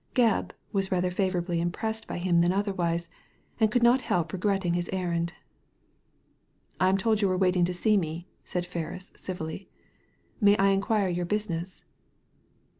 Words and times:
Gcbb 0.15 0.49
was 0.71 0.91
rather 0.91 1.11
favourably 1.11 1.61
impressed 1.61 2.07
by 2.07 2.17
him 2.17 2.41
than 2.41 2.51
otherwise, 2.51 3.07
and 3.59 3.69
could 3.69 3.83
not 3.83 4.01
help 4.01 4.33
regretting 4.33 4.73
his 4.73 4.89
errand." 4.91 5.33
I 6.79 6.89
am 6.89 6.97
told 6.97 7.21
you 7.21 7.29
are 7.29 7.37
waiting 7.37 7.65
to 7.65 7.71
see 7.75 7.97
me," 7.97 8.27
said 8.43 8.65
Ferris, 8.65 9.11
civilly. 9.15 9.69
May 10.41 10.57
I 10.57 10.69
inquire 10.71 11.07
your 11.07 11.25
business 11.25 11.83